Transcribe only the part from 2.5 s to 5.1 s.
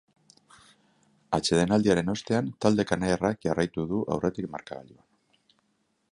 talde kanariarrak jarraitu du aurretik markagailuan.